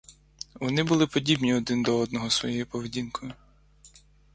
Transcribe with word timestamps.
Вони 0.53 0.83
були 0.83 1.07
подібні 1.07 1.53
один 1.53 1.83
до 1.83 1.97
одного 1.97 2.29
своєю 2.29 2.65
поведінкою. 2.65 3.33